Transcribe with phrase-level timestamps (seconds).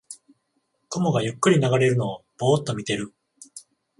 [0.89, 3.13] 雲がゆっくり流れるのをぼーっと見てる